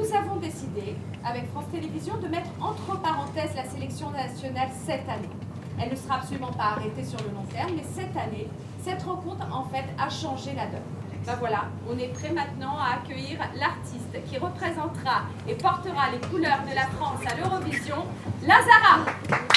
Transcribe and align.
nous 0.00 0.16
avons 0.16 0.36
décidé, 0.36 0.96
avec 1.24 1.50
France 1.50 1.66
Télévisions, 1.70 2.16
de 2.18 2.28
mettre 2.28 2.48
entre 2.60 3.00
parenthèses 3.00 3.54
la 3.54 3.64
sélection 3.64 4.10
nationale 4.10 4.68
cette 4.86 5.08
année. 5.08 5.28
Elle 5.80 5.90
ne 5.90 5.96
sera 5.96 6.16
absolument 6.16 6.52
pas 6.52 6.76
arrêtée 6.76 7.04
sur 7.04 7.18
le 7.18 7.34
long 7.34 7.44
terme, 7.52 7.72
mais 7.76 7.84
cette 7.94 8.16
année, 8.16 8.48
cette 8.82 9.02
rencontre, 9.02 9.46
en 9.52 9.64
fait, 9.64 9.84
a 9.98 10.08
changé 10.08 10.52
la 10.54 10.66
donne. 10.66 10.80
Ben 11.26 11.36
voilà, 11.38 11.64
on 11.88 11.98
est 11.98 12.08
prêt 12.08 12.30
maintenant 12.30 12.78
à 12.78 12.96
accueillir 12.96 13.38
l'artiste 13.54 14.16
qui 14.26 14.38
représentera 14.38 15.22
et 15.46 15.54
portera 15.54 16.10
les 16.12 16.28
couleurs 16.28 16.62
de 16.68 16.74
la 16.74 16.86
France 16.86 17.20
à 17.30 17.36
l'Eurovision, 17.36 18.06
Lazara. 18.42 19.49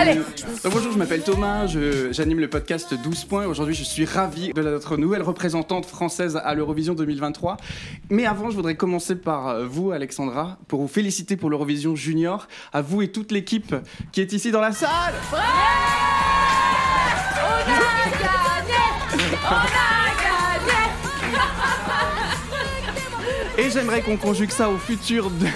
Allez. 0.00 0.14
Donc, 0.14 0.24
bonjour, 0.72 0.92
je 0.92 0.96
m'appelle 0.96 1.22
Thomas, 1.22 1.66
j'anime 2.10 2.40
le 2.40 2.48
podcast 2.48 2.94
12 2.94 3.24
points. 3.26 3.44
Aujourd'hui, 3.44 3.74
je 3.74 3.84
suis 3.84 4.06
ravi 4.06 4.50
de 4.50 4.62
notre 4.62 4.96
nouvelle 4.96 5.20
représentante 5.20 5.84
française 5.84 6.40
à 6.42 6.54
l'Eurovision 6.54 6.94
2023. 6.94 7.58
Mais 8.08 8.24
avant, 8.24 8.48
je 8.48 8.56
voudrais 8.56 8.76
commencer 8.76 9.14
par 9.14 9.48
euh, 9.48 9.66
vous, 9.66 9.90
Alexandra, 9.90 10.56
pour 10.68 10.80
vous 10.80 10.88
féliciter 10.88 11.36
pour 11.36 11.50
l'Eurovision 11.50 11.96
Junior, 11.96 12.48
à 12.72 12.80
vous 12.80 13.02
et 13.02 13.08
toute 13.08 13.30
l'équipe 13.30 13.76
qui 14.10 14.22
est 14.22 14.32
ici 14.32 14.50
dans 14.50 14.62
la 14.62 14.72
salle. 14.72 15.12
Et 23.58 23.68
j'aimerais 23.68 24.00
qu'on 24.00 24.16
conjugue 24.16 24.50
ça 24.50 24.70
au 24.70 24.78
futur 24.78 25.28
de... 25.28 25.46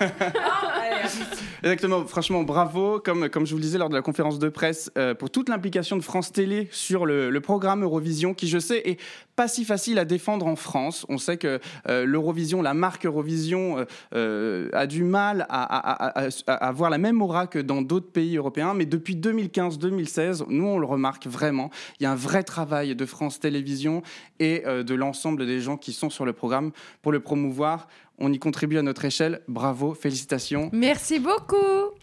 Exactement, 1.62 2.06
franchement, 2.06 2.42
bravo. 2.42 3.00
Comme, 3.00 3.28
comme 3.28 3.46
je 3.46 3.52
vous 3.52 3.58
le 3.58 3.62
disais 3.62 3.78
lors 3.78 3.90
de 3.90 3.94
la 3.94 4.02
conférence 4.02 4.38
de 4.38 4.48
presse, 4.48 4.90
euh, 4.96 5.14
pour 5.14 5.30
toute 5.30 5.48
l'implication 5.48 5.96
de 5.96 6.02
France 6.02 6.32
Télé 6.32 6.68
sur 6.70 7.04
le, 7.04 7.38
programme 7.40 7.82
Eurovision, 7.82 8.34
qui 8.34 8.48
je 8.48 8.58
sais 8.58 8.82
est 8.84 9.00
pas 9.34 9.48
si 9.48 9.64
facile 9.64 9.98
à 9.98 10.04
défendre 10.04 10.46
en 10.46 10.56
France. 10.56 11.06
On 11.08 11.18
sait 11.18 11.36
que 11.36 11.58
euh, 11.88 12.04
l'Eurovision, 12.04 12.62
la 12.62 12.74
marque 12.74 13.06
Eurovision, 13.06 13.84
euh, 14.14 14.68
a 14.72 14.86
du 14.86 15.04
mal 15.04 15.46
à, 15.48 16.24
avoir 16.46 16.90
la 16.90 16.98
même 16.98 17.22
aura 17.22 17.46
que 17.46 17.58
dans 17.58 17.82
d'autres 17.82 18.10
pays 18.10 18.36
européens. 18.36 18.74
Mais 18.74 18.86
depuis 18.86 19.16
2015-2016, 19.16 20.44
nous, 20.48 20.66
on 20.66 20.78
le 20.78 20.86
remarque 20.86 21.26
vraiment. 21.26 21.70
Il 21.98 22.04
y 22.04 22.06
a 22.06 22.12
un 22.12 22.16
vrai 22.16 22.42
travail 22.42 22.94
de 22.94 23.06
France 23.06 23.40
Télévisions 23.40 24.02
et 24.38 24.62
de 24.66 24.94
l'ensemble 24.94 25.46
des 25.46 25.60
gens 25.60 25.76
qui 25.76 25.92
sont 25.92 26.10
sur 26.10 26.24
le 26.24 26.32
programme 26.32 26.72
pour 27.02 27.12
le 27.12 27.20
promouvoir. 27.20 27.86
On 28.20 28.32
y 28.32 28.38
contribue 28.38 28.78
à 28.78 28.82
notre 28.82 29.04
échelle. 29.04 29.40
Bravo, 29.48 29.94
félicitations. 29.94 30.68
Merci 30.72 31.18
beaucoup. 31.18 31.56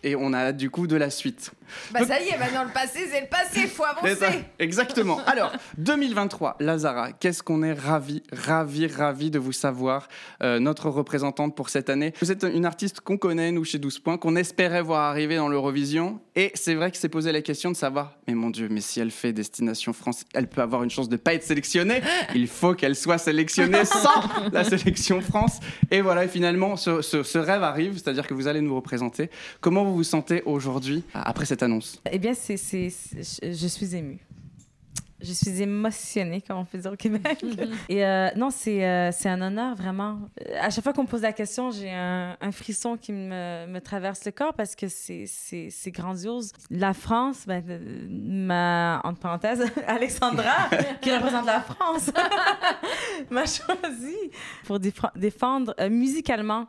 Et 0.03 0.15
on 0.15 0.33
a 0.33 0.39
hâte, 0.39 0.57
du 0.57 0.69
coup 0.69 0.87
de 0.87 0.95
la 0.95 1.09
suite. 1.09 1.51
Bah 1.91 1.99
ça 2.05 2.21
y 2.21 2.29
est, 2.29 2.37
maintenant 2.37 2.63
le 2.63 2.71
passé, 2.71 2.99
c'est 3.11 3.21
le 3.21 3.27
passé, 3.27 3.67
faut 3.67 3.83
avancer. 3.83 4.45
Exactement. 4.59 5.19
Alors, 5.25 5.51
2023, 5.77 6.57
Lazara, 6.59 7.11
qu'est-ce 7.11 7.43
qu'on 7.43 7.61
est 7.63 7.73
ravi, 7.73 8.23
ravi, 8.31 8.87
ravi 8.87 9.31
de 9.31 9.39
vous 9.39 9.51
savoir, 9.51 10.07
euh, 10.41 10.59
notre 10.59 10.89
représentante 10.89 11.55
pour 11.55 11.69
cette 11.69 11.89
année. 11.89 12.13
Vous 12.21 12.31
êtes 12.31 12.43
une 12.43 12.65
artiste 12.65 13.01
qu'on 13.01 13.17
connaît, 13.17 13.51
nous, 13.51 13.63
chez 13.63 13.79
12 13.79 13.99
points, 13.99 14.17
qu'on 14.17 14.35
espérait 14.35 14.81
voir 14.81 15.03
arriver 15.03 15.35
dans 15.35 15.49
l'Eurovision. 15.49 16.19
Et 16.35 16.51
c'est 16.53 16.75
vrai 16.75 16.91
que 16.91 16.97
c'est 16.97 17.09
posé 17.09 17.31
la 17.31 17.41
question 17.41 17.71
de 17.71 17.75
savoir, 17.75 18.13
mais 18.27 18.33
mon 18.33 18.49
Dieu, 18.49 18.67
mais 18.69 18.81
si 18.81 18.99
elle 18.99 19.11
fait 19.11 19.33
Destination 19.33 19.93
France, 19.93 20.23
elle 20.33 20.47
peut 20.47 20.61
avoir 20.61 20.83
une 20.83 20.89
chance 20.89 21.09
de 21.09 21.15
ne 21.15 21.21
pas 21.21 21.33
être 21.33 21.43
sélectionnée. 21.43 22.01
Il 22.35 22.47
faut 22.47 22.73
qu'elle 22.73 22.95
soit 22.95 23.17
sélectionnée 23.17 23.85
sans 23.85 24.21
la 24.51 24.63
sélection 24.63 25.21
France. 25.21 25.59
Et 25.91 26.01
voilà, 26.07 26.23
et 26.23 26.27
finalement, 26.29 26.77
ce, 26.77 27.37
rêve 27.37 27.63
arrive, 27.63 27.93
c'est-à-dire 27.93 28.25
que 28.25 28.33
vous 28.33 28.47
allez 28.47 28.61
nous 28.61 28.75
représenter. 28.75 29.29
Comment 29.59 29.83
vous 29.83 29.93
vous 29.93 30.03
sentez 30.03 30.41
aujourd'hui, 30.45 31.03
après 31.13 31.45
cette 31.45 31.63
annonce? 31.63 32.01
Eh 32.09 32.17
bien, 32.17 32.33
c'est, 32.33 32.57
je 32.57 33.67
suis 33.67 33.95
émue. 33.95 34.26
Je 35.19 35.33
suis 35.33 35.61
émotionnée, 35.61 36.41
comme 36.41 36.57
on 36.57 36.65
peut 36.65 36.77
dire 36.77 36.91
au 36.91 36.95
Québec. 36.95 37.43
Et 37.89 38.05
euh, 38.05 38.29
non, 38.35 38.51
c'est, 38.51 38.85
euh, 38.85 39.11
un 39.25 39.41
honneur, 39.41 39.75
vraiment. 39.75 40.19
Euh, 40.41 40.59
À 40.61 40.69
chaque 40.69 40.83
fois 40.83 40.93
qu'on 40.93 41.03
me 41.03 41.07
pose 41.07 41.23
la 41.23 41.33
question, 41.33 41.71
j'ai 41.71 41.91
un, 41.91 42.37
un 42.39 42.51
frisson 42.51 42.97
qui 42.97 43.13
me, 43.13 43.65
me 43.65 43.79
traverse 43.79 44.23
le 44.25 44.31
corps 44.31 44.53
parce 44.53 44.75
que 44.75 44.87
c'est, 44.87 45.25
grandiose. 45.87 46.51
La 46.69 46.93
France, 46.93 47.45
ben, 47.47 47.63
euh, 47.67 48.07
ma, 48.09 49.01
entre 49.03 49.19
parenthèses, 49.19 49.65
Alexandra, 49.87 50.69
qui 51.01 51.11
représente 51.11 51.45
la 51.45 51.61
France, 51.61 52.11
m'a 53.31 53.45
choisi 53.45 54.15
pour 54.65 54.79
défendre 54.79 55.73
musicalement 55.89 56.67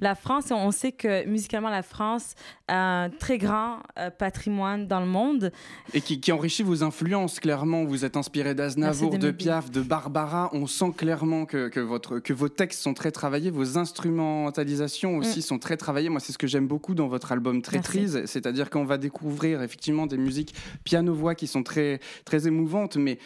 la 0.00 0.14
France. 0.14 0.46
On 0.50 0.70
sait 0.70 0.92
que 0.92 1.26
musicalement, 1.26 1.70
la 1.70 1.82
France 1.82 2.34
a 2.68 3.04
un 3.04 3.10
très 3.10 3.38
grand 3.38 3.78
euh, 3.98 4.10
patrimoine 4.10 4.86
dans 4.86 5.00
le 5.00 5.06
monde. 5.06 5.52
Et 5.94 6.00
qui, 6.00 6.20
qui 6.20 6.32
enrichit 6.32 6.62
vos 6.62 6.82
influences, 6.82 7.40
clairement. 7.40 7.84
Vous 7.84 8.04
êtes 8.04 8.16
inspiré 8.16 8.54
d'Aznavour, 8.54 9.18
de. 9.18 9.30
Piaf, 9.30 9.70
de 9.70 9.80
Barbara. 9.80 10.50
On 10.52 10.66
sent 10.66 10.92
clairement 10.96 11.44
que, 11.46 11.68
que, 11.68 11.80
votre, 11.80 12.18
que 12.18 12.32
vos 12.32 12.48
textes 12.48 12.80
sont 12.80 12.94
très 12.94 13.10
travaillés, 13.10 13.50
vos 13.50 13.78
instrumentalisations 13.78 15.18
aussi 15.18 15.42
sont 15.42 15.58
très 15.58 15.76
travaillées. 15.76 16.08
Moi, 16.08 16.20
c'est 16.20 16.32
ce 16.32 16.38
que 16.38 16.46
j'aime 16.46 16.66
beaucoup 16.66 16.94
dans 16.94 17.08
votre 17.08 17.32
album 17.32 17.62
Traîtrise. 17.62 18.22
C'est-à-dire 18.26 18.70
qu'on 18.70 18.84
va 18.84 18.98
découvrir 18.98 19.62
effectivement 19.62 20.06
des 20.06 20.18
musiques 20.18 20.54
piano-voix 20.84 21.34
qui 21.34 21.46
sont 21.46 21.62
très, 21.62 22.00
très 22.24 22.46
émouvantes, 22.46 22.96
mais. 22.96 23.18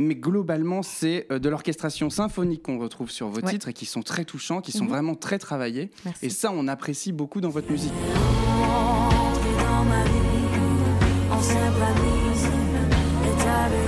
Mais 0.00 0.14
globalement, 0.14 0.82
c'est 0.82 1.26
euh, 1.32 1.38
de 1.40 1.48
l'orchestration 1.48 2.08
symphonique 2.08 2.62
qu'on 2.62 2.78
retrouve 2.78 3.10
sur 3.10 3.28
vos 3.28 3.40
Ouais. 3.40 3.50
titres 3.50 3.68
et 3.68 3.72
qui 3.72 3.84
sont 3.84 4.02
très 4.02 4.24
touchants, 4.24 4.60
qui 4.60 4.70
sont 4.72 4.84
Mhm. 4.84 4.90
vraiment 4.90 5.14
très 5.16 5.38
travaillés. 5.38 5.90
Merci. 6.04 6.26
Et 6.26 6.30
ça, 6.30 6.50
on 6.54 6.68
apprécie 6.68 7.10
beaucoup 7.12 7.40
dans 7.40 7.48
votre 7.50 7.70
musique. 7.70 7.92
Entrer 7.92 9.64
dans 9.64 9.84
ma 9.84 10.04
vie, 10.04 10.46
on 11.32 11.40
symbolise 11.42 12.44
et 13.24 13.42
t'avais 13.42 13.86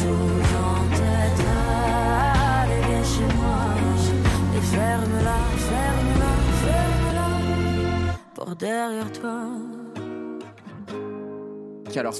chose 0.00 0.54
en 0.56 0.96
tête. 0.96 1.46
Allez, 2.62 2.80
viens 2.88 3.04
chez 3.04 3.34
moi 3.36 3.64
et 4.56 4.60
ferme-la, 4.62 5.38
ferme-la, 5.68 6.32
ferme-la 6.64 8.18
pour 8.34 8.56
derrière 8.56 9.12
toi. 9.12 9.44
Alors, 11.98 12.14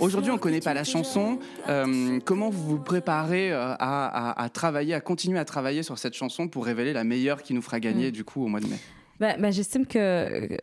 Aujourd'hui, 0.00 0.30
on 0.30 0.34
ne 0.34 0.38
connaît 0.40 0.60
pas 0.60 0.74
la 0.74 0.84
chanson. 0.84 1.38
Euh, 1.68 2.18
comment 2.24 2.50
vous 2.50 2.62
vous 2.64 2.78
préparez 2.78 3.52
euh, 3.52 3.58
à, 3.58 3.76
à- 3.78 4.42
à 4.42 4.48
travailler, 4.48 4.94
à 4.94 5.00
continuer 5.00 5.38
à 5.38 5.44
travailler 5.44 5.82
sur 5.82 5.98
cette 5.98 6.14
chanson 6.14 6.48
pour 6.48 6.64
révéler 6.66 6.92
la 6.92 7.04
meilleure 7.04 7.42
qui 7.42 7.54
nous 7.54 7.62
fera 7.62 7.80
gagner 7.80 8.10
du 8.10 8.24
coup 8.24 8.44
au 8.44 8.48
mois 8.48 8.60
de 8.60 8.66
mai? 8.66 8.76
Ben, 9.20 9.36
ben, 9.40 9.52
J'estime 9.52 9.86
que 9.86 9.98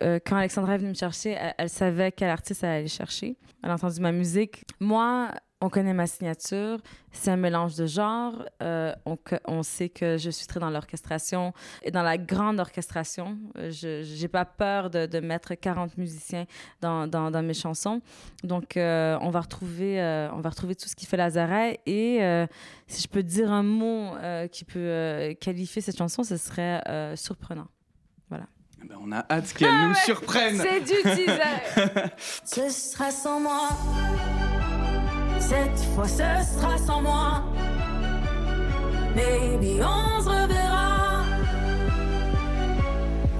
euh, 0.02 0.18
quand 0.26 0.36
Alexandra 0.36 0.74
est 0.74 0.78
venue 0.78 0.90
me 0.90 0.94
chercher, 0.94 1.30
elle, 1.30 1.54
elle 1.58 1.70
savait 1.70 2.12
quel 2.12 2.28
artiste 2.28 2.62
elle 2.62 2.70
allait 2.70 2.88
chercher. 2.88 3.36
Elle 3.62 3.70
a 3.70 3.74
entendu 3.74 4.00
ma 4.00 4.12
musique. 4.12 4.62
Moi, 4.80 5.28
on 5.62 5.70
connaît 5.70 5.94
ma 5.94 6.06
signature. 6.06 6.78
C'est 7.12 7.30
un 7.30 7.36
mélange 7.36 7.76
de 7.76 7.86
genres. 7.86 8.44
Euh, 8.62 8.92
on, 9.46 9.62
sait 9.62 9.88
que 9.88 10.18
je 10.18 10.28
suis 10.28 10.46
très 10.46 10.58
dans 10.58 10.70
l'orchestration 10.70 11.52
et 11.82 11.90
dans 11.90 12.02
la 12.02 12.18
grande 12.18 12.58
orchestration. 12.58 13.38
Je 13.54 14.20
n'ai 14.20 14.28
pas 14.28 14.44
peur 14.44 14.90
de, 14.90 15.06
de 15.06 15.20
mettre 15.20 15.54
40 15.54 15.96
musiciens 15.98 16.46
dans, 16.80 17.06
dans, 17.06 17.30
dans 17.30 17.42
mes 17.42 17.54
chansons. 17.54 18.00
Donc, 18.42 18.76
euh, 18.76 19.16
on, 19.20 19.30
va 19.30 19.40
retrouver, 19.40 20.00
euh, 20.00 20.28
on 20.32 20.40
va 20.40 20.50
retrouver 20.50 20.74
tout 20.74 20.88
ce 20.88 20.96
qui 20.96 21.06
fait 21.06 21.16
Lazaret. 21.16 21.80
Et 21.86 22.22
euh, 22.22 22.46
si 22.88 23.02
je 23.02 23.08
peux 23.08 23.22
dire 23.22 23.52
un 23.52 23.62
mot 23.62 24.16
euh, 24.16 24.48
qui 24.48 24.64
peut 24.64 24.78
euh, 24.78 25.34
qualifier 25.34 25.80
cette 25.80 25.96
chanson, 25.96 26.24
ce 26.24 26.36
serait 26.36 26.82
euh, 26.88 27.16
surprenant. 27.16 27.68
Eh 28.84 28.88
ben, 28.88 28.98
On 29.00 29.12
a 29.12 29.24
hâte 29.30 29.52
qu'elle 29.52 29.88
nous 29.88 29.94
surprenne. 29.94 30.56
C'est 30.56 30.80
du 30.80 31.02
teaser. 31.02 32.10
Ce 32.44 32.68
sera 32.68 33.10
sans 33.10 33.38
moi. 33.38 33.68
Cette 35.52 35.84
fois, 35.94 36.08
ce 36.08 36.16
sera 36.16 36.78
sans 36.78 37.02
moi. 37.02 37.44
Baby, 39.14 39.80
on 39.82 40.22
se 40.22 40.28
reverra. 40.30 41.24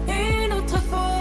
Une 0.06 0.52
autre 0.52 0.78
fois. 0.82 1.20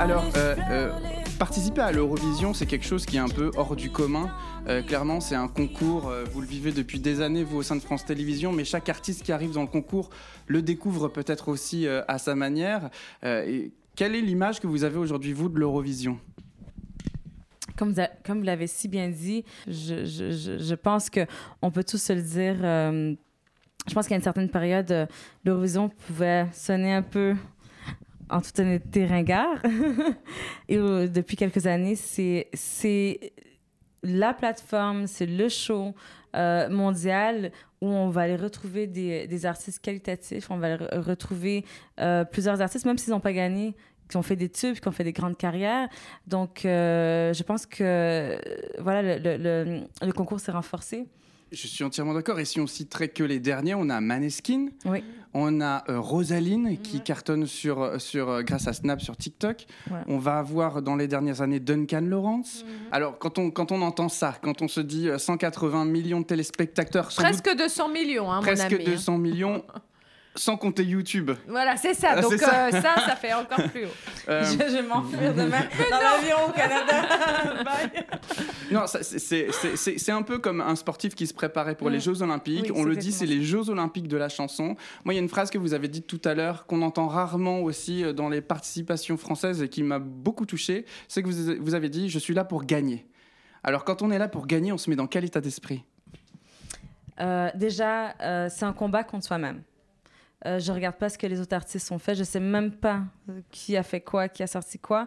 Alors, 0.00 0.24
euh, 0.36 0.56
euh, 0.68 0.90
Participer 1.38 1.82
à 1.82 1.92
l'Eurovision, 1.92 2.54
c'est 2.54 2.66
quelque 2.66 2.86
chose 2.86 3.06
qui 3.06 3.18
est 3.18 3.20
un 3.20 3.28
peu 3.28 3.52
hors 3.56 3.76
du 3.76 3.90
commun. 3.90 4.28
Euh, 4.68 4.82
clairement, 4.82 5.20
c'est 5.20 5.36
un 5.36 5.46
concours, 5.46 6.10
vous 6.32 6.40
le 6.40 6.46
vivez 6.46 6.72
depuis 6.72 6.98
des 6.98 7.20
années, 7.20 7.44
vous, 7.44 7.58
au 7.58 7.62
sein 7.62 7.76
de 7.76 7.80
France 7.82 8.04
Télévisions, 8.04 8.50
mais 8.52 8.64
chaque 8.64 8.88
artiste 8.88 9.22
qui 9.22 9.30
arrive 9.30 9.52
dans 9.52 9.60
le 9.60 9.68
concours 9.68 10.10
le 10.48 10.60
découvre 10.60 11.06
peut-être 11.06 11.48
aussi 11.48 11.86
à 11.86 12.18
sa 12.18 12.34
manière. 12.34 12.90
Quelle 13.96 14.14
est 14.14 14.20
l'image 14.20 14.60
que 14.60 14.66
vous 14.66 14.84
avez 14.84 14.98
aujourd'hui, 14.98 15.32
vous, 15.32 15.48
de 15.48 15.58
l'Eurovision? 15.58 16.20
Comme 17.76 17.92
vous, 17.92 18.42
l'avez 18.42 18.66
si 18.66 18.88
bien 18.88 19.08
dit, 19.08 19.44
je, 19.66 20.04
je, 20.04 20.58
je, 20.58 20.74
pense 20.74 21.10
qu'on 21.10 21.70
peut 21.70 21.84
tous 21.84 22.00
se 22.00 22.12
le 22.12 22.22
dire. 22.22 22.56
euh, 22.62 23.14
je 23.86 23.94
pense 23.94 24.08
qu'à 24.08 24.16
une 24.16 24.22
certaine 24.22 24.48
période, 24.48 24.90
euh, 24.90 25.06
l'Eurovision 25.44 25.88
pouvait 25.88 26.46
sonner 26.52 26.92
un 26.92 27.02
peu 27.02 27.34
en 28.30 28.40
toute 28.40 28.58
honnêteté, 28.58 29.06
ringard. 29.06 29.58
Et 30.68 30.78
euh, 30.78 31.06
depuis 31.06 31.36
quelques 31.36 31.66
années, 31.66 31.96
c'est 31.96 33.32
la 34.02 34.32
plateforme, 34.34 35.06
c'est 35.06 35.26
le 35.26 35.48
show 35.48 35.94
euh, 36.34 36.68
mondial 36.68 37.52
où 37.80 37.86
on 37.88 38.08
va 38.08 38.22
aller 38.22 38.36
retrouver 38.36 38.86
des, 38.86 39.26
des 39.26 39.46
artistes 39.46 39.82
qualitatifs, 39.84 40.50
on 40.50 40.58
va 40.58 40.76
retrouver 40.76 41.64
euh, 42.00 42.24
plusieurs 42.24 42.60
artistes, 42.60 42.86
même 42.86 42.98
s'ils 42.98 43.12
n'ont 43.12 43.20
pas 43.20 43.32
gagné, 43.32 43.74
qui 44.08 44.16
ont 44.16 44.22
fait 44.22 44.36
des 44.36 44.48
tubes, 44.48 44.76
qui 44.76 44.88
ont 44.88 44.92
fait 44.92 45.04
des 45.04 45.12
grandes 45.12 45.36
carrières. 45.36 45.88
Donc, 46.26 46.64
euh, 46.64 47.32
je 47.32 47.42
pense 47.42 47.66
que 47.66 47.82
euh, 47.82 48.38
voilà, 48.78 49.18
le- 49.18 49.36
le- 49.36 49.80
le 50.06 50.12
concours 50.12 50.40
s'est 50.40 50.52
renforcé. 50.52 51.06
Je 51.52 51.66
suis 51.68 51.84
entièrement 51.84 52.14
d'accord. 52.14 52.38
Et 52.40 52.44
si 52.44 52.60
on 52.60 52.66
citerait 52.66 53.08
que 53.08 53.22
les 53.22 53.38
derniers, 53.38 53.74
on 53.74 53.88
a 53.88 54.00
Maneskin, 54.00 54.66
Oui. 54.84 55.04
on 55.32 55.60
a 55.60 55.84
euh, 55.88 56.00
Rosaline 56.00 56.76
qui 56.82 57.00
cartonne 57.02 57.46
sur, 57.46 58.00
sur, 58.00 58.28
euh, 58.28 58.42
grâce 58.42 58.66
à 58.66 58.72
Snap 58.72 59.00
sur 59.00 59.16
TikTok. 59.16 59.64
Ouais. 59.90 59.98
On 60.08 60.18
va 60.18 60.38
avoir 60.38 60.82
dans 60.82 60.96
les 60.96 61.06
dernières 61.06 61.42
années 61.42 61.60
Duncan 61.60 62.00
Lawrence. 62.02 62.64
Mhm. 62.64 62.70
Alors, 62.90 63.18
quand 63.18 63.38
on, 63.38 63.50
quand 63.52 63.70
on 63.70 63.80
entend 63.82 64.08
ça, 64.08 64.34
quand 64.42 64.60
on 64.60 64.66
se 64.68 64.80
dit 64.80 65.08
euh, 65.08 65.18
180 65.18 65.84
millions 65.84 66.20
de 66.20 66.26
téléspectateurs, 66.26 67.06
doute 67.08 67.16
Presque 67.16 67.56
200 67.56 67.88
millions, 67.90 68.30
hein, 68.32 68.36
mon 68.36 68.42
presque 68.42 68.64
ami. 68.72 68.82
hein. 68.82 68.84
200 68.90 69.18
millions, 69.18 69.64
sans 70.34 70.56
compter 70.56 70.82
YouTube. 70.84 71.30
Voilà, 71.48 71.76
c'est 71.76 71.94
ça. 71.94 72.08
Ah, 72.16 72.20
Donc 72.22 72.32
c'est 72.32 72.38
ça. 72.38 72.66
euh, 72.66 72.70
ça, 72.72 72.94
ça 73.06 73.16
fait 73.16 73.32
encore 73.32 73.62
plus 73.70 73.84
haut. 73.84 74.28
Euh, 74.28 74.42
Je, 74.44 74.50
je 74.52 74.72
vais 74.76 74.82
m'enfuir 74.82 75.32
demain 75.32 75.62
dans 75.90 75.96
l'avion 76.00 76.36
au 76.48 76.52
Canada. 76.52 77.62
Bye. 77.64 78.04
Non, 78.70 78.82
c'est- 78.86 80.10
un 80.10 80.22
peu 80.22 80.38
comme 80.38 80.60
un 80.60 80.74
sportif 80.76 81.14
qui 81.14 81.26
se 81.26 81.34
préparait 81.34 81.74
pour 81.76 81.88
les 81.90 81.98
Mm. 81.98 82.00
Jeux 82.00 82.22
Olympiques. 82.22 82.64
Oui, 82.66 82.72
On 82.74 82.84
le 82.84 82.96
dit, 82.96 83.12
c'est 83.12 83.26
les 83.26 83.42
Jeux 83.42 83.70
Olympiques 83.70 84.08
de 84.08 84.16
la 84.16 84.28
chanson. 84.28 84.76
Moi, 85.04 85.14
il 85.14 85.16
y 85.16 85.20
a 85.20 85.22
une 85.22 85.28
phrase 85.28 85.50
que 85.50 85.58
vous 85.58 85.74
avez 85.74 85.88
dite 85.88 86.06
tout 86.06 86.20
à 86.24 86.34
l'heure, 86.34 86.66
qu'on 86.66 86.82
entend 86.82 87.06
rarement 87.08 87.60
aussi 87.60 88.04
euh, 88.04 88.12
dans 88.12 88.28
les 88.28 88.40
participations 88.40 89.16
françaises 89.16 89.62
et 89.62 89.68
qui 89.68 89.82
m'a 89.82 89.98
beaucoup 89.98 90.46
touché. 90.46 90.84
C'est 91.08 91.22
que 91.22 91.28
vous, 91.28 91.62
vous 91.62 91.74
avez 91.74 91.88
dit 91.88 92.08
Je 92.08 92.18
suis 92.18 92.34
là 92.34 92.44
pour 92.44 92.64
gagner. 92.64 93.06
Alors, 93.62 93.84
quand 93.84 94.02
on 94.02 94.10
est 94.10 94.18
là 94.18 94.28
pour 94.28 94.46
gagner, 94.46 94.72
on 94.72 94.78
se 94.78 94.88
met 94.90 94.96
dans 94.96 95.06
quel 95.06 95.24
état 95.24 95.40
d'esprit? 95.40 95.84
Euh, 97.20 97.50
déjà, 97.54 98.14
euh, 98.20 98.48
c'est 98.50 98.64
un 98.64 98.72
combat 98.72 99.02
contre 99.04 99.24
soi-même. 99.26 99.62
Euh, 100.44 100.58
je 100.58 100.70
regarde 100.70 100.96
pas 100.96 101.08
ce 101.08 101.16
que 101.16 101.26
les 101.26 101.40
autres 101.40 101.54
artistes 101.54 101.90
ont 101.92 101.98
fait. 101.98 102.14
Je 102.14 102.24
sais 102.24 102.40
même 102.40 102.72
pas 102.72 103.02
euh, 103.30 103.40
qui 103.50 103.76
a 103.76 103.82
fait 103.82 104.02
quoi, 104.02 104.28
qui 104.28 104.42
a 104.42 104.46
sorti 104.46 104.78
quoi. 104.78 105.06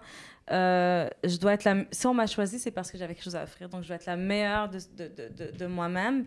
Euh, 0.52 1.08
je 1.24 1.38
dois 1.38 1.54
être. 1.54 1.70
Si 1.92 2.08
on 2.08 2.14
m'a 2.14 2.26
choisi, 2.26 2.58
c'est 2.58 2.72
parce 2.72 2.92
que 2.92 2.98
j'avais 2.98 3.14
quelque 3.14 3.24
chose 3.24 3.36
à 3.36 3.44
offrir. 3.44 3.70
Donc, 3.70 3.84
je 3.84 3.88
dois 3.88 3.98
être 3.98 4.08
la 4.08 4.16
meilleure 4.18 4.70
de, 4.70 4.80
de, 4.98 5.30
de, 5.30 5.52
de- 5.56 5.68
moi-même. 5.68 6.26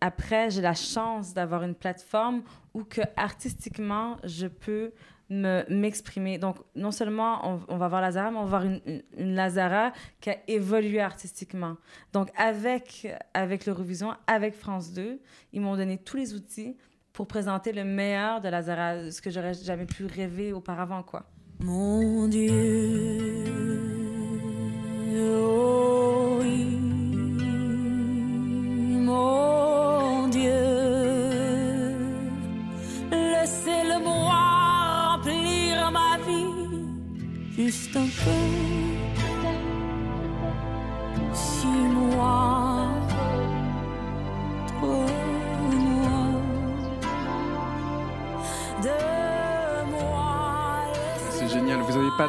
Après, 0.00 0.50
j'ai 0.50 0.62
la 0.62 0.74
chance 0.74 1.32
d'avoir 1.32 1.62
une 1.62 1.74
plateforme 1.74 2.42
où 2.74 2.82
que 2.82 3.02
artistiquement, 3.16 4.16
je 4.24 4.48
peux 4.48 4.92
me 5.28 5.62
m'exprimer. 5.68 6.38
Donc, 6.38 6.56
non 6.74 6.90
seulement 6.90 7.62
on, 7.68 7.76
va 7.76 7.86
voir 7.86 8.00
Lazara, 8.00 8.32
mais 8.32 8.38
on 8.38 8.44
va 8.46 8.58
voir 8.58 8.64
une 8.64 9.34
Lazara 9.34 9.92
qui 10.20 10.30
a 10.30 10.36
évolué 10.48 11.00
artistiquement. 11.00 11.76
Donc, 12.12 12.30
avec, 12.36 13.06
avec 13.32 13.66
l'Eurovision, 13.66 14.14
avec 14.26 14.54
France 14.54 14.92
2, 14.92 15.20
ils 15.52 15.60
m'ont 15.60 15.76
donné 15.76 15.98
tous 15.98 16.16
les 16.16 16.34
outils 16.34 16.76
pour 17.20 17.26
présenter 17.26 17.72
le 17.72 17.84
meilleur 17.84 18.40
de 18.40 18.48
Lazara, 18.48 19.10
ce 19.10 19.20
que 19.20 19.28
j'aurais 19.28 19.52
jamais 19.52 19.84
pu 19.84 20.06
rêver 20.06 20.54
auparavant, 20.54 21.02
quoi. 21.02 21.26
Oh 21.68 22.26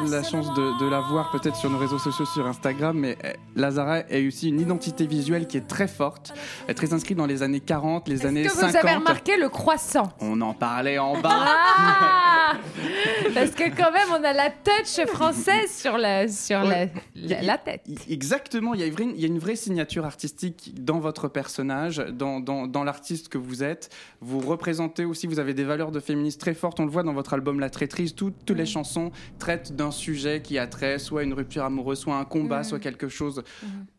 la 0.10 0.22
chance 0.22 0.52
de, 0.54 0.78
de 0.84 0.88
la 0.88 1.00
voir 1.00 1.30
peut-être 1.30 1.56
sur 1.56 1.68
nos 1.70 1.78
réseaux 1.78 1.98
sociaux, 1.98 2.24
sur 2.24 2.46
Instagram, 2.46 2.96
mais 2.98 3.16
euh, 3.24 3.32
Lazara 3.56 4.02
a 4.10 4.26
aussi 4.26 4.48
une 4.48 4.60
identité 4.60 5.06
visuelle 5.06 5.46
qui 5.46 5.58
est 5.58 5.66
très 5.68 5.88
forte. 5.88 6.32
Très 6.74 6.94
inscrite 6.94 7.18
dans 7.18 7.26
les 7.26 7.42
années 7.42 7.60
40, 7.60 8.08
les 8.08 8.24
années 8.24 8.44
que 8.44 8.50
50. 8.50 8.70
vous 8.70 8.76
avez 8.76 8.94
remarqué 8.96 9.36
le 9.36 9.48
croissant? 9.50 10.12
On 10.20 10.40
en 10.40 10.54
parlait 10.54 10.98
en 10.98 11.20
bas. 11.20 11.30
Ah 11.32 12.52
Parce 13.34 13.50
que 13.50 13.64
quand 13.64 13.92
même, 13.92 14.08
on 14.10 14.24
a 14.24 14.32
la 14.32 14.50
touch 14.50 15.06
française 15.08 15.70
sur 15.70 15.98
la, 15.98 16.28
sur 16.28 16.60
la, 16.62 16.72
Ouais. 16.72 16.92
la, 17.14 17.42
la 17.42 17.58
tête. 17.58 17.84
Exactement, 18.08 18.72
il 18.74 18.80
y, 18.80 18.82
a 18.82 18.86
une 18.86 18.92
vraie, 18.94 19.06
il 19.14 19.20
y 19.20 19.24
a 19.24 19.28
une 19.28 19.38
vraie 19.38 19.56
signature 19.56 20.06
artistique 20.06 20.72
dans 20.74 21.00
votre 21.00 21.28
personnage, 21.28 21.98
dans, 21.98 22.40
dans, 22.40 22.66
dans 22.66 22.82
l'artiste 22.84 23.28
que 23.28 23.36
vous 23.38 23.62
êtes. 23.62 23.90
Vous 24.20 24.40
représentez 24.40 25.04
aussi, 25.04 25.26
vous 25.26 25.38
avez 25.38 25.52
des 25.54 25.64
valeurs 25.64 25.90
de 25.92 26.00
féministes 26.00 26.40
très 26.40 26.54
fortes. 26.54 26.80
On 26.80 26.84
le 26.84 26.90
voit 26.90 27.02
dans 27.02 27.12
votre 27.12 27.34
album 27.34 27.60
La 27.60 27.68
Traîtrise. 27.70 28.14
Toutes 28.14 28.48
les 28.50 28.66
chansons 28.66 29.10
traitent 29.38 29.74
d'un 29.82 29.90
sujet 29.90 30.40
qui 30.42 30.58
a 30.58 30.66
trait, 30.66 30.98
soit 30.98 31.22
une 31.24 31.34
rupture 31.34 31.64
amoureuse, 31.64 31.98
soit 31.98 32.16
un 32.16 32.24
combat, 32.24 32.62
soit 32.64 32.78
quelque 32.78 33.08
chose 33.08 33.42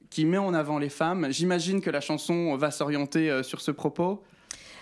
qui 0.10 0.26
met 0.26 0.38
en 0.38 0.54
avant 0.54 0.78
les 0.80 0.90
femmes. 0.90 1.28
J'imagine 1.32 1.82
que 1.82 1.90
la 1.90 2.00
chanson 2.02 2.56
va 2.56 2.72
s'orienter 2.72 3.30
euh, 3.30 3.44
sur 3.44 3.62
ce 3.62 3.72
propos. 3.72 4.24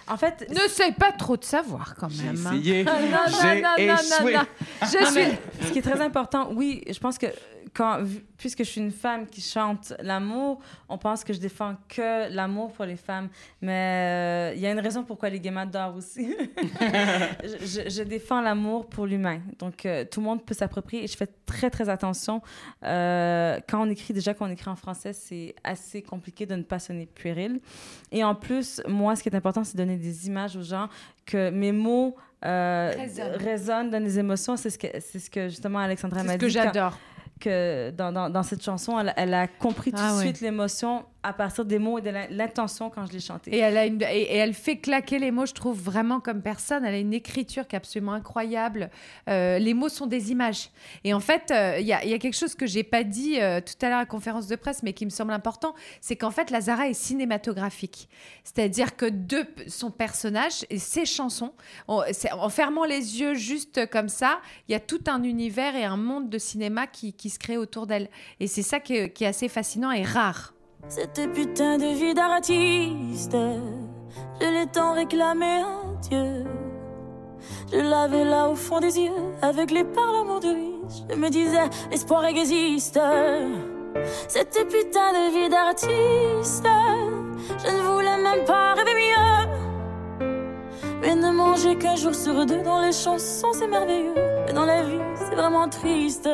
En 0.07 0.17
fait, 0.17 0.45
N'essaye 0.49 0.91
pas 0.91 1.11
trop 1.13 1.37
de 1.37 1.43
savoir 1.43 1.95
quand 1.95 2.09
J'ai 2.09 2.23
même. 2.23 2.45
hein. 2.45 2.53
essayé, 2.55 2.83
Non, 2.83 2.91
non, 2.93 3.17
j'ai 3.41 3.61
non, 3.61 3.69
non, 3.79 3.95
non, 3.95 4.31
non. 4.39 4.45
Je 4.81 5.05
suis. 5.11 5.37
ce 5.67 5.71
qui 5.71 5.79
est 5.79 5.81
très 5.81 6.01
important, 6.01 6.49
oui, 6.53 6.83
je 6.89 6.99
pense 6.99 7.17
que 7.17 7.27
quand, 7.73 7.99
puisque 8.37 8.59
je 8.59 8.69
suis 8.69 8.81
une 8.81 8.91
femme 8.91 9.25
qui 9.27 9.39
chante 9.41 9.93
l'amour, 10.01 10.59
on 10.89 10.97
pense 10.97 11.23
que 11.23 11.31
je 11.33 11.39
défends 11.39 11.75
que 11.87 12.29
l'amour 12.33 12.71
pour 12.73 12.85
les 12.85 12.97
femmes. 12.97 13.29
Mais 13.61 14.51
euh, 14.51 14.53
il 14.55 14.61
y 14.61 14.67
a 14.67 14.71
une 14.71 14.79
raison 14.79 15.03
pourquoi 15.03 15.29
les 15.29 15.39
gamins 15.39 15.65
dorment 15.65 15.97
aussi. 15.97 16.35
je, 17.43 17.65
je- 17.65 17.89
je 17.89 18.03
défends 18.03 18.41
l'amour 18.41 18.87
pour 18.87 19.05
l'humain. 19.05 19.39
Donc, 19.59 19.85
euh, 19.85 20.05
tout 20.09 20.19
le 20.19 20.25
monde 20.25 20.43
peut 20.45 20.53
s'approprier. 20.53 21.03
Et 21.03 21.07
je 21.07 21.15
fais 21.17 21.29
très, 21.45 21.69
très 21.69 21.87
attention. 21.89 22.41
Euh, 22.83 23.59
quand 23.69 23.85
on 23.85 23.89
écrit, 23.89 24.13
déjà, 24.13 24.33
quand 24.33 24.47
on 24.47 24.51
écrit 24.51 24.69
en 24.69 24.75
français, 24.75 25.13
c'est 25.13 25.55
assez 25.63 26.01
compliqué 26.01 26.45
de 26.45 26.55
ne 26.55 26.63
pas 26.63 26.79
sonner 26.79 27.05
puéril. 27.05 27.59
Et 28.11 28.23
en 28.23 28.35
plus, 28.35 28.81
moi, 28.87 29.15
ce 29.15 29.23
qui 29.23 29.29
est 29.29 29.35
important, 29.35 29.63
c'est 29.63 29.77
de 29.77 29.83
donner 29.83 29.97
des 29.97 30.27
images 30.27 30.55
aux 30.55 30.63
gens, 30.63 30.89
que 31.25 31.49
mes 31.49 31.71
mots 31.71 32.15
euh, 32.43 32.91
Résonnent. 32.97 33.35
résonnent, 33.37 33.89
donnent 33.91 34.03
des 34.03 34.17
émotions. 34.19 34.57
C'est 34.57 34.71
ce 34.71 34.77
que, 34.79 34.87
c'est 34.99 35.19
ce 35.19 35.29
que 35.29 35.47
justement 35.47 35.77
Alexandra 35.79 36.21
C'est 36.21 36.25
m'a 36.27 36.33
ce 36.33 36.37
dit. 36.39 36.47
que 36.47 36.53
quand- 36.57 36.63
j'adore. 36.65 36.97
Que 37.41 37.89
dans, 37.91 38.11
dans, 38.13 38.29
dans 38.29 38.43
cette 38.43 38.63
chanson, 38.63 38.97
elle, 38.99 39.13
elle 39.17 39.33
a 39.33 39.47
compris 39.47 39.91
tout 39.91 39.97
Ah 40.01 40.11
de 40.11 40.15
ouais. 40.17 40.21
suite 40.23 40.39
l'émotion 40.41 41.03
à 41.23 41.33
partir 41.33 41.65
des 41.65 41.77
mots 41.77 41.99
et 41.99 42.01
de 42.01 42.11
l'intention 42.31 42.89
quand 42.89 43.05
je 43.05 43.13
l'ai 43.13 43.19
chanté. 43.19 43.55
Et 43.55 43.59
elle, 43.59 44.53
fait 44.53 44.77
claquer 44.77 45.19
les 45.19 45.31
mots, 45.31 45.45
je 45.45 45.53
trouve, 45.53 45.79
vraiment 45.79 46.19
comme 46.19 46.41
personne. 46.41 46.83
Elle 46.83 46.95
a 46.95 46.99
une 46.99 47.13
écriture 47.13 47.67
qui 47.67 47.75
est 47.75 47.77
absolument 47.77 48.13
incroyable. 48.13 48.89
Euh, 49.29 49.59
les 49.59 49.73
mots 49.73 49.89
sont 49.89 50.07
des 50.07 50.31
images. 50.31 50.69
Et 51.03 51.13
en 51.13 51.19
fait, 51.19 51.51
euh, 51.51 51.77
il 51.79 51.85
y, 51.85 51.93
a, 51.93 51.99
quelque 52.17 52.35
chose 52.35 52.55
que 52.55 52.65
j'ai 52.65 52.83
pas 52.83 53.03
dit 53.03 53.39
euh, 53.39 53.61
tout 53.61 53.73
à 53.85 53.89
l'heure 53.89 53.97
à 53.97 54.01
la 54.01 54.05
conférence 54.05 54.47
de 54.47 54.55
presse, 54.55 54.81
mais 54.81 54.93
qui 54.93 55.05
me 55.05 55.11
semble 55.11 55.33
important, 55.33 55.75
c'est 55.99 56.15
qu'en 56.15 56.31
fait, 56.31 56.49
Lazara 56.49 56.87
est 56.87 56.93
cinématographique. 56.93 58.09
C'est-à-dire 58.43 58.95
que 58.95 59.05
son 59.67 59.91
personnage 59.91 60.65
et 60.69 60.79
ses 60.79 61.05
chansons, 61.05 61.53
en 61.87 62.49
fermant 62.49 62.85
les 62.85 63.21
yeux 63.21 63.35
juste 63.35 63.87
comme 63.89 64.09
ça, 64.09 64.39
il 64.67 64.71
y 64.71 64.75
a 64.75 64.79
tout 64.79 65.03
un 65.07 65.23
univers 65.23 65.75
et 65.75 65.83
un 65.83 65.97
monde 65.97 66.29
de 66.29 66.37
cinéma 66.37 66.87
qui, 66.87 67.13
se 67.29 67.37
crée 67.37 67.57
autour 67.57 67.85
d'elle. 67.85 68.09
Et 68.39 68.47
c'est 68.47 68.63
ça 68.63 68.79
qui 68.79 68.95
est 68.95 69.25
assez 69.25 69.47
fascinant 69.47 69.91
et 69.91 70.03
rare. 70.03 70.53
Cette 70.89 71.31
putain 71.33 71.77
de 71.77 71.93
vie 71.93 72.13
d'artiste, 72.13 73.35
je 74.39 74.45
l'ai 74.45 74.67
tant 74.67 74.93
réclamé 74.93 75.61
à 75.61 76.01
Dieu. 76.01 76.43
Je 77.71 77.77
l'avais 77.77 78.25
là 78.25 78.49
au 78.49 78.55
fond 78.55 78.79
des 78.79 78.99
yeux, 78.99 79.11
avec 79.41 79.71
les 79.71 79.83
parlements 79.83 80.39
de. 80.39 80.55
Je 81.09 81.15
me 81.15 81.29
disais, 81.29 81.69
l'espoir 81.89 82.25
existe. 82.25 82.99
Cette 84.27 84.67
putain 84.69 85.13
de 85.13 85.31
vie 85.33 85.49
d'artiste, 85.49 86.67
je 87.63 87.71
ne 87.71 87.81
voulais 87.81 88.17
même 88.17 88.45
pas 88.45 88.73
rêver 88.73 88.93
mieux. 88.93 89.41
Mais 91.01 91.15
ne 91.15 91.31
manger 91.31 91.77
qu'un 91.77 91.95
jour 91.95 92.13
sur 92.13 92.45
deux 92.45 92.61
dans 92.61 92.81
les 92.81 92.91
chansons, 92.91 93.53
c'est 93.53 93.67
merveilleux. 93.67 94.13
Mais 94.45 94.53
dans 94.53 94.65
la 94.65 94.83
vie, 94.83 94.99
c'est 95.15 95.35
vraiment 95.35 95.67
triste. 95.69 96.29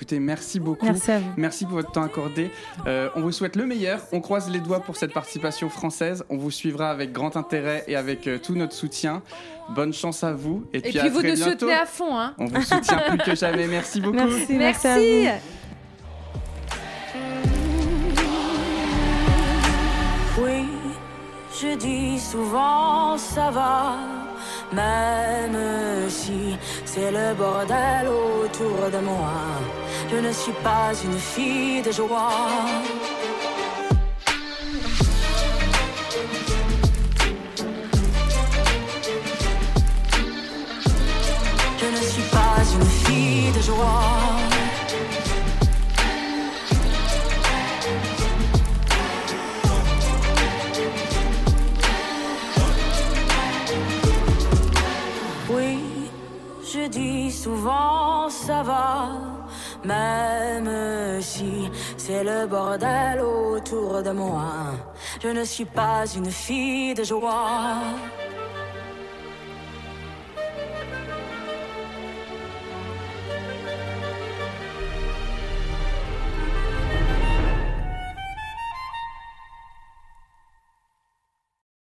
Écoutez, 0.00 0.18
merci 0.18 0.60
beaucoup. 0.60 0.86
Merci 0.86 1.10
à 1.10 1.18
vous. 1.18 1.30
Merci 1.36 1.66
pour 1.66 1.74
votre 1.74 1.92
temps 1.92 2.02
accordé. 2.02 2.50
Euh, 2.86 3.10
on 3.16 3.20
vous 3.20 3.32
souhaite 3.32 3.54
le 3.54 3.66
meilleur. 3.66 4.00
On 4.12 4.22
croise 4.22 4.48
les 4.48 4.60
doigts 4.60 4.80
pour 4.80 4.96
cette 4.96 5.12
participation 5.12 5.68
française. 5.68 6.24
On 6.30 6.38
vous 6.38 6.50
suivra 6.50 6.90
avec 6.90 7.12
grand 7.12 7.36
intérêt 7.36 7.84
et 7.86 7.96
avec 7.96 8.26
euh, 8.26 8.38
tout 8.38 8.54
notre 8.54 8.72
soutien. 8.72 9.20
Bonne 9.68 9.92
chance 9.92 10.24
à 10.24 10.32
vous. 10.32 10.64
Et, 10.72 10.78
Et 10.78 10.80
puis, 10.80 10.90
puis, 10.92 11.00
à 11.00 11.08
vous 11.10 11.18
très 11.18 11.28
nous 11.32 11.36
bientôt. 11.36 11.50
soutenez 11.50 11.74
à 11.74 11.84
fond. 11.84 12.18
Hein. 12.18 12.32
On 12.38 12.46
vous 12.46 12.62
soutient 12.62 12.98
plus 13.10 13.18
que 13.18 13.34
jamais. 13.36 13.66
Merci 13.66 14.00
beaucoup. 14.00 14.16
Merci, 14.16 14.54
merci, 14.54 15.26
à 15.26 15.34
je 21.52 21.74
dis 21.76 22.18
souvent 22.18 23.16
ça 23.18 23.50
va, 23.50 23.96
Même 24.72 26.08
si 26.08 26.56
c'est 26.84 27.10
le 27.10 27.34
bordel 27.34 28.08
autour 28.08 28.90
de 28.92 28.98
moi, 29.04 29.34
je 30.10 30.16
ne 30.16 30.32
suis 30.32 30.52
pas 30.62 30.92
une 31.04 31.18
fille 31.18 31.82
de 31.82 31.90
joie. 31.90 32.30
Je 41.80 41.86
ne 41.86 42.02
suis 42.12 42.28
pas 42.30 42.58
une 42.76 42.88
fille 43.04 43.52
de 43.52 43.60
joie. 43.60 44.09
Souvent 57.44 58.28
ça 58.28 58.62
va, 58.62 58.92
même 59.84 61.22
si 61.22 61.70
c'est 61.96 62.22
le 62.22 62.46
bordel 62.46 63.20
autour 63.20 64.02
de 64.02 64.10
moi. 64.10 64.52
Je 65.22 65.28
ne 65.28 65.44
suis 65.44 65.64
pas 65.64 66.04
une 66.14 66.30
fille 66.30 66.92
de 66.94 67.04
joie. 67.04 67.78